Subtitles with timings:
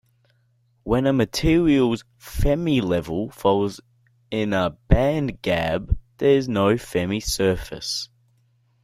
[0.81, 3.79] When a material's Fermi level falls
[4.31, 8.09] in a bandgap, there is no Fermi surface.